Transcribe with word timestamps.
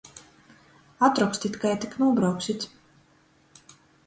Atrokstit, 1.07 1.59
kai 1.65 1.75
tik 1.85 1.93
nūbrauksit! 2.05 2.67